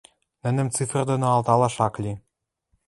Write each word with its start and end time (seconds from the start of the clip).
Нӹнӹм 0.43 0.67
цифр 0.75 0.97
доно 1.09 1.27
алталаш 1.35 1.75
ак 1.87 1.95
ли. 2.03 2.13